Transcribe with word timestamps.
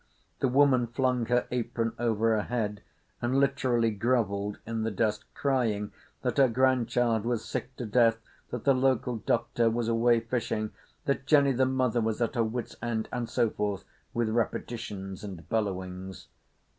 The 0.39 0.47
woman 0.47 0.87
flung 0.87 1.27
her 1.27 1.45
apron 1.51 1.93
over 1.99 2.33
her 2.35 2.41
head 2.41 2.81
and 3.21 3.39
literally 3.39 3.91
grovelled 3.91 4.57
in 4.65 4.81
the 4.81 4.89
dust, 4.89 5.31
crying 5.35 5.91
that 6.23 6.37
her 6.39 6.47
grandchild 6.47 7.23
was 7.23 7.45
sick 7.45 7.75
to 7.75 7.85
death, 7.85 8.17
that 8.49 8.63
the 8.63 8.73
local 8.73 9.17
doctor 9.17 9.69
was 9.69 9.87
away 9.87 10.19
fishing, 10.19 10.71
that 11.05 11.27
Jenny 11.27 11.51
the 11.51 11.67
mother 11.67 12.01
was 12.01 12.19
at 12.19 12.33
her 12.33 12.43
wits 12.43 12.75
end, 12.81 13.09
and 13.11 13.29
so 13.29 13.51
forth, 13.51 13.83
with 14.11 14.29
repetitions 14.29 15.23
and 15.23 15.47
bellowings. 15.49 16.29